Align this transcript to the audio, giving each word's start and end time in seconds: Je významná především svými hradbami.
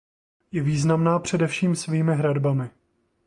Je 0.51 0.63
významná 0.63 1.19
především 1.19 1.75
svými 1.75 2.15
hradbami. 2.15 2.69